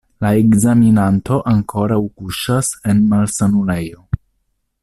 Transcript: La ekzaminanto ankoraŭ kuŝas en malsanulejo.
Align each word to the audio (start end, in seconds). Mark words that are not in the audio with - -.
La 0.23 0.29
ekzaminanto 0.43 1.37
ankoraŭ 1.51 1.99
kuŝas 2.21 2.73
en 2.93 3.07
malsanulejo. 3.15 4.07